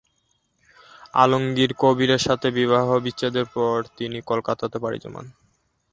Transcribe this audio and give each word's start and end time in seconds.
আলমগীর 1.15 1.71
কবিরের 1.81 2.21
সাথে 2.27 2.47
বিবাহ 2.57 2.87
বিচ্ছেদের 3.05 3.45
পর 3.55 3.77
তিনি 3.97 4.17
কলকাতাতে 4.29 4.77
পাড়ি 4.79 4.99
জমান। 5.03 5.25